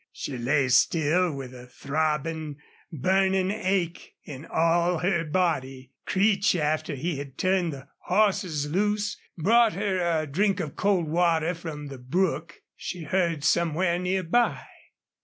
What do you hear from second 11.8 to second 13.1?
the brook she